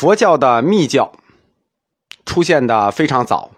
[0.00, 1.12] 佛教的密教
[2.24, 3.50] 出现的非常早，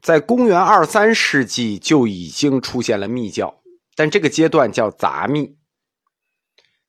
[0.00, 3.54] 在公元二三世纪就已经出现了密教，
[3.94, 5.58] 但这个阶段叫杂密。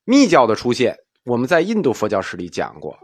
[0.06, 2.98] 密教的出现，我们在印度佛教史里讲过，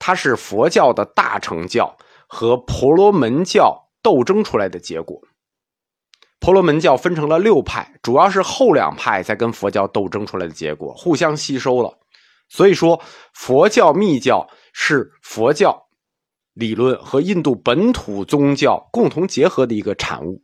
[0.00, 5.22] 它是佛教的大乘教和婆罗门教斗争出来的结果。
[6.40, 11.99] 婆罗门教分成了六派，主要是后两派在跟佛教斗争出来的结果，互相吸收了。
[12.50, 13.00] 所以说，
[13.32, 15.86] 佛教密教是佛教
[16.52, 20.42] 理论和印度本土宗教共同结合的一个产物，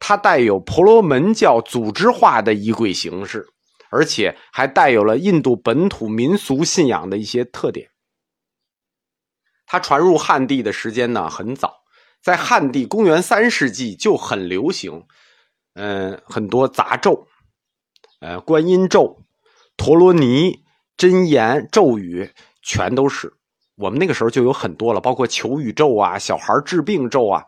[0.00, 3.46] 它带有婆罗门教组织化的仪轨形式，
[3.88, 7.88] 而且还带有了印度本土民俗信仰的一些特点。
[9.64, 11.72] 它传入汉地的时间呢很早，
[12.20, 15.06] 在汉地公元三世纪就很流行，
[15.74, 17.28] 嗯，很多杂咒，
[18.18, 19.22] 呃，观音咒、
[19.76, 20.65] 陀罗尼。
[20.96, 22.30] 真言咒语
[22.62, 23.32] 全都是，
[23.76, 27.44] 我们那个时候就有很多了，包括求雨咒啊、小孩治病咒啊。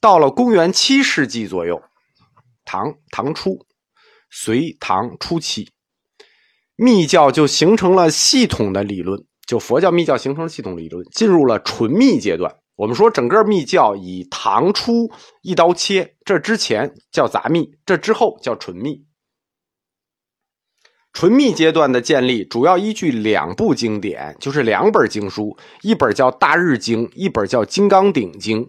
[0.00, 1.82] 到了公元七世纪左右，
[2.64, 3.66] 唐唐初、
[4.30, 5.70] 隋唐初期，
[6.76, 12.54] 密教就形成了系统的理论，就佛教密教形成了系统理论，进入了纯密阶段。
[12.76, 15.10] 我们说整个密教以唐初
[15.42, 19.04] 一刀切，这之前叫杂密，这之后叫纯密。
[21.14, 28.64] 纯密阶段的建立主要依据两部经典，就是两本经书，一本叫《大日经》，一本叫《金刚顶经》。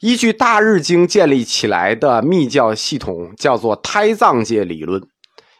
[0.00, 5.02] 依据《大日经》建立起来的密教系统叫做胎藏界理论，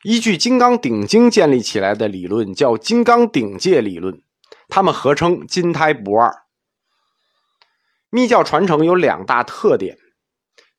[0.04, 4.20] 依据《金刚顶经》建立起来的理论叫金刚顶界理论，
[4.68, 6.30] 它们合称金胎不二。
[8.10, 9.96] 密教传承有两大特点，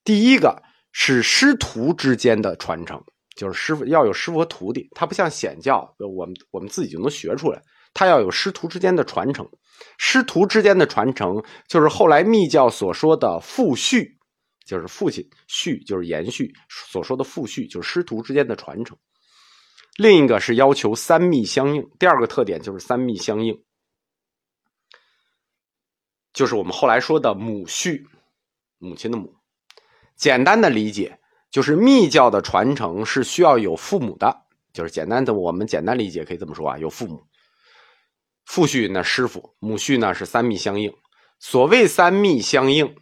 [0.03, 3.03] 第一个是师徒之间的传承。
[3.37, 7.61] 就是师傅要有师傅和徒弟，他不像显教，我们我们自己就能学出来。
[7.93, 9.47] 他要有师徒之间的传承，
[9.97, 14.17] 师徒之间的传承就是后来密教所说的父续，
[14.65, 18.97] 就是父亲续就是延续所说的父续，就是师徒之间的传承。
[19.97, 23.63] 另一个是要求三密相应，第二个特点就是三密相应，
[26.33, 28.05] 就是我们后来说的母续，
[28.77, 29.33] 母亲的母。
[30.15, 31.19] 简单的理解。
[31.49, 34.35] 就是密教的传承是需要有父母的，
[34.73, 37.21] 就是简单的我们简单理解可以这么说啊，有父母，
[38.45, 40.93] 父序呢师傅，母序呢是三密相应。
[41.39, 42.95] 所谓三密相应，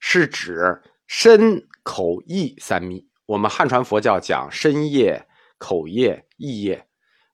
[0.00, 3.04] 是指身口意三密。
[3.26, 5.26] 我们汉传佛教讲身业、
[5.58, 6.86] 口业、意业，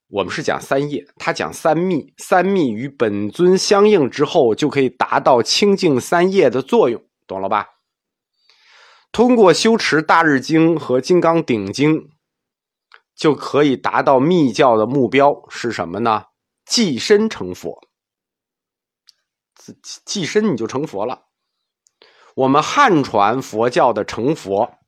[0.09, 7.67] 我们是讲三业，他讲三密，三密与本尊相应之后，就可以达到清净三业的作用，懂了吧？
[9.11, 12.09] 通过修持大日经和金刚顶经，
[13.13, 16.25] 就可以达到密教的目标是什么呢？
[16.65, 17.87] 寄身成佛。
[20.05, 21.25] 寄身你就成佛了。
[22.35, 24.79] 我们汉传佛教的成佛，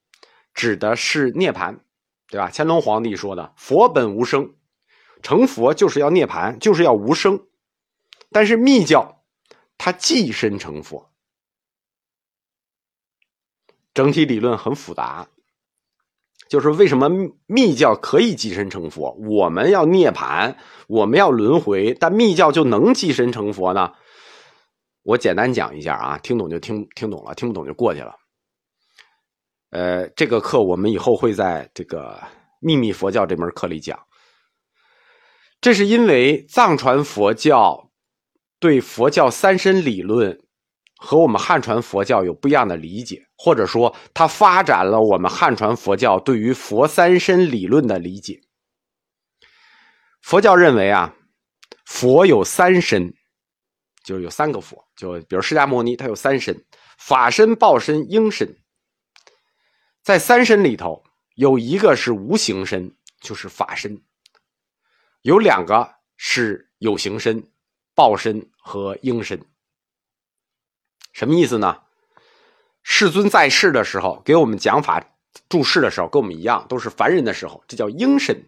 [0.54, 1.80] 指的是涅槃，
[2.28, 2.50] 对吧？
[2.52, 4.56] 乾隆皇帝说的“佛本无生”，
[5.22, 7.46] 成佛就是要涅槃，就是要无生。
[8.32, 9.24] 但是密教，
[9.78, 11.13] 它寄身成佛。
[13.94, 15.28] 整体理论很复杂，
[16.50, 17.10] 就是为什么
[17.46, 20.56] 密教可以寄身成佛，我们要涅槃，
[20.88, 23.94] 我们要轮回，但密教就能寄身成佛呢？
[25.04, 28.16] 我简单讲一下啊，听懂就听听懂了，听不懂就过去了。
[29.70, 32.22] 呃，这个课我们以后会在这个
[32.60, 34.00] 秘密佛教这门课里讲。
[35.62, 37.90] 这是因为藏传佛教
[38.60, 40.43] 对佛教三身理论。
[40.98, 48.40] 和我们汉传佛教有不一样的理解，或者说，它发展了我们汉传佛教对于佛三身理论的理解。
[50.22, 51.14] 佛教认为啊，
[51.86, 53.14] 佛有三身，
[54.04, 56.56] 就是有三个佛，就比如释迦牟尼，他有三身：
[56.98, 58.58] 法身、报身、应身。
[60.02, 61.04] 在三身里头，
[61.36, 63.98] 有一个是无形身，就是法身；
[65.24, 67.44] 有两个是有形身，
[67.94, 69.38] 报身和应身。
[71.14, 71.78] 什么意思呢？
[72.82, 75.02] 世尊在世的时候给我们讲法、
[75.48, 78.46] 注释的时候，跟我们一样，都是凡人的时候，这叫应身。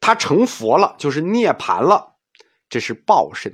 [0.00, 2.16] 他成佛了，就是涅盘了，
[2.68, 3.52] 这是报身。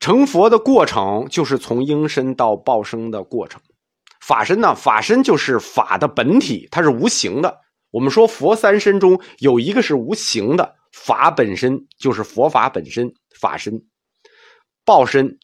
[0.00, 3.60] 成佛的过程就是从应身到报生的过程。
[4.20, 4.74] 法身呢？
[4.74, 7.60] 法身就是法的本体，它是无形的。
[7.90, 13.82] 我们说佛三身中有一个是无形的，法本身就是佛法本身，法身。
[14.84, 15.38] 报身。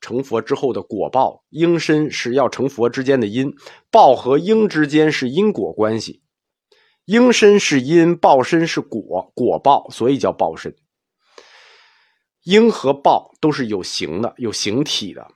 [0.00, 3.52] 成佛之后的果报，因身是要成佛之间的因，
[3.90, 6.22] 报和因之间是因果关系，
[7.04, 10.74] 因身是因，报身是果，果报，所以叫报身。
[12.44, 15.28] 鹰和报都是有形的、有形体的。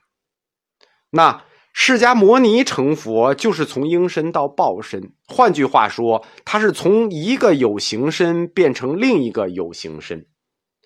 [1.11, 10.25] 那释迦摩尼成佛就是从应身到报身，换句话说，他是从一个有形身变成另一个有形身。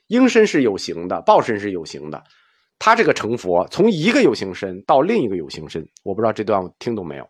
[0.08, 2.24] 应身是有形的，报身是有形的。
[2.80, 7.30] 他这个成佛，从一个有形身到另一个有形身，我不知道这段听懂没有。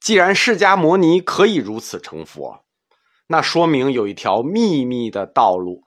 [0.00, 2.64] 既然释迦摩尼可以如此成佛，
[3.28, 5.84] 那说明有一条秘密的道路，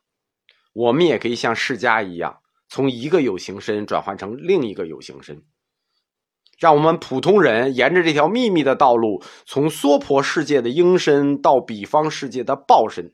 [0.74, 2.40] 我们也可以像释迦一样，
[2.70, 5.44] 从一个有形身转换成另一个有形身。
[6.58, 13.14] 让我们普通人沿着这条秘密的道路，从娑婆世界的鹰身到彼方世界的豹身，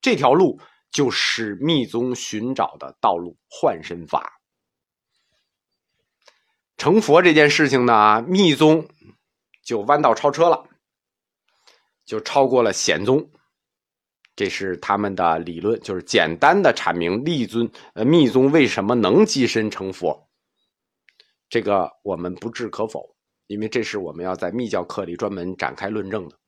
[0.00, 0.58] 这条路
[0.90, 4.40] 就是密宗寻找的道路——换身法。
[6.76, 8.88] 成佛这件事情呢，密宗
[9.64, 10.68] 就弯道超车了，
[12.04, 13.30] 就超过了显宗。
[14.36, 20.28] 这是他们的理论，就是简单的阐明立尊呃密宗为什么能跻身成佛。
[21.48, 23.16] 这个我们不置可否，
[23.48, 26.38] 因为这是我们要在密教课里专门展开论证的。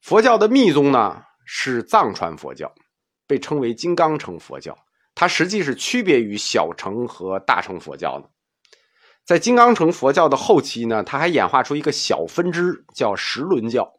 [0.00, 2.72] 佛教的密宗呢是藏传佛教，
[3.26, 4.76] 被称为金刚乘佛教，
[5.14, 8.30] 它实际是区别于小乘和大乘佛教的。
[9.24, 13.92] 在金刚乘佛教的后期呢，它还演化出一个小分支叫十轮教。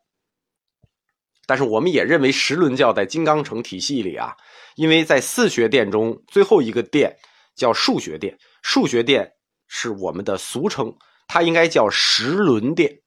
[1.45, 4.35] 但是我们也认为十轮教在金刚乘体系里啊，
[4.75, 7.15] 因为在四学殿中最后一个殿
[7.55, 9.33] 叫数学殿，数学殿。
[9.69, 10.95] 是我们的俗称，
[11.27, 13.01] 它应该叫十轮殿，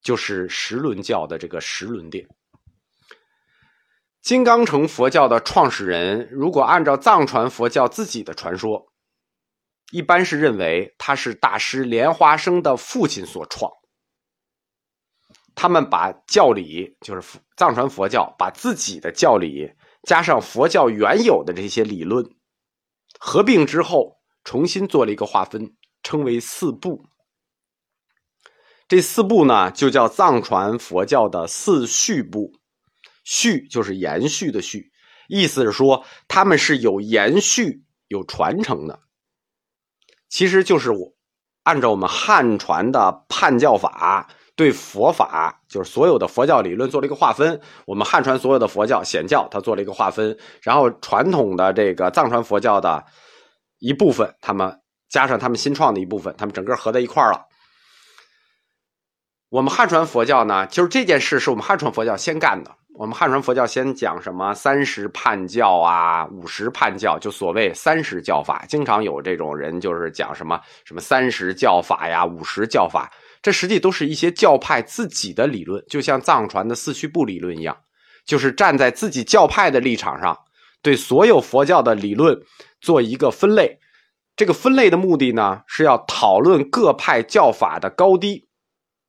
[0.00, 2.24] 就是十轮教的这个十轮殿。
[4.20, 8.92] 金刚乘佛教的创始人，如果按照藏传佛教自己的传说，
[9.90, 13.70] 一般是认为他是大师莲花生的父亲所创。
[15.54, 19.72] 他们把教理，就是藏传佛教，把自己的教理
[20.02, 22.24] 加上佛教原有的这些理论
[23.18, 24.18] 合并之后。
[24.44, 27.04] 重新做了一个划分，称为四部。
[28.86, 32.52] 这四部呢，就叫藏传佛教的四续部。
[33.30, 34.90] 续就是延续的续，
[35.28, 38.98] 意思是说他们是有延续、有传承的。
[40.30, 41.12] 其实就是我
[41.64, 47.60] 按照我们汉传的判教法，对佛法就是所有的佛教理论做了一个划分。
[47.84, 53.04] 我们汉传所有的佛教显教，它做了一个划分，然后传统的这个藏传佛教的。
[53.80, 57.46] 一部分，他们加上他们新创的一部分，他们整个合在一块儿了。
[59.50, 62.76] 我们汉传佛教呢，就是这件事是我们汉传佛教先干的。
[62.98, 68.64] 我们汉传佛教先讲什么三十叛教啊，五十叛教，就所谓三十教法。
[68.68, 73.08] 经常有这种人就是讲什么什么三十教法呀，五十教法，
[73.40, 77.78] 这实际都是一些教派自己的理论，就像藏传的四序部理论一样，
[78.26, 80.36] 就是站在自己教派的立场上，
[80.82, 82.36] 对所有佛教的理论。
[82.80, 83.78] 做一个分类，
[84.34, 88.48] 这个分类的目的呢，是要讨论各派教法的高低。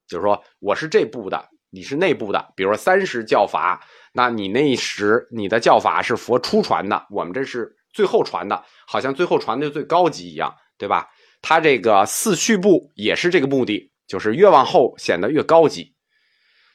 [0.08, 2.54] 就是说，我是这部的，你是内部的。
[2.56, 11.08] 比如说三十教法，那你那时你的教法是佛初传的，我们这是最后传的，好像最后传的最高级一样，对吧？
[11.42, 15.96] 他这个四序部也是这个目的，就是越往后显得越高级。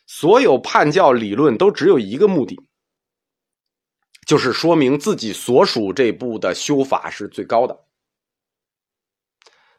[0.06, 2.58] 所有判教理论都只有一个目的。
[4.26, 7.78] 就是说明自己所属这部的修法是最高的。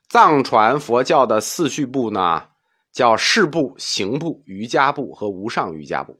[0.07, 2.47] 藏传佛教的四序部呢，
[2.95, 6.19] 叫事部、行部、瑜伽部和无上瑜伽部。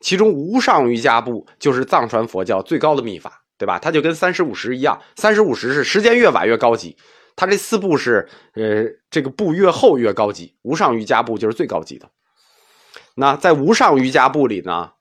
[0.00, 3.78] 其中无上瑜伽部就是藏传佛教最高的秘法，对吧？
[3.78, 6.96] 它就跟三十五十一样，三十五十是时间越晚越高级，
[7.36, 10.56] 它这四部是呃这个部越厚越高级。
[10.62, 12.10] 无上瑜伽部就是最高级的。
[13.14, 14.92] 那在无上瑜伽部里呢，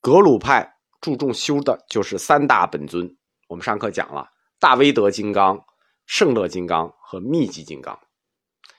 [0.00, 0.72] 格鲁派。
[0.98, 3.16] 注重修的就是三大本尊。
[3.48, 4.26] 我们上课讲了
[4.58, 5.62] 大威德金刚、
[6.06, 7.96] 圣乐金刚和密集金刚，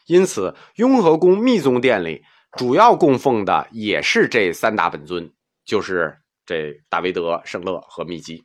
[0.07, 2.23] 因此雍和宫密宗殿里
[2.57, 5.31] 主要供奉的也是这三大本尊，
[5.65, 8.43] 就是这大威德、圣乐和密集。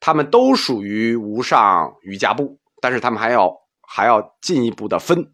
[0.00, 5.33] 他们都属于无上瑜伽部，但是他们还要还要进一步的分，